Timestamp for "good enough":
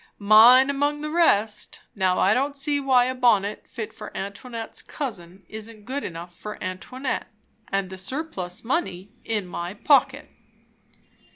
5.85-6.35